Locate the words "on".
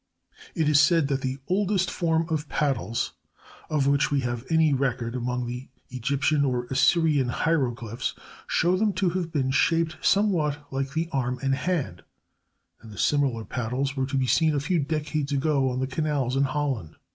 15.69-15.79